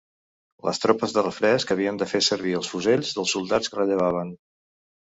[0.67, 4.37] Les tropes de refresc havien de fer servir els fusells dels soldats que rellevaven.